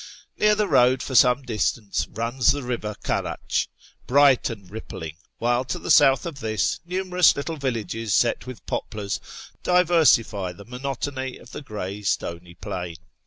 [0.39, 3.67] Kear the road for some distance runs the river Karach,
[4.07, 9.19] bright and rippling; while, to the south of this, numerous little villages set with poplars
[9.61, 12.95] diversify the monotony of the gray stony plain.